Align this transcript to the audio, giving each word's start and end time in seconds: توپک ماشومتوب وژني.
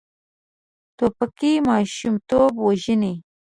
توپک 0.97 1.39
ماشومتوب 1.67 2.51
وژني. 2.65 3.13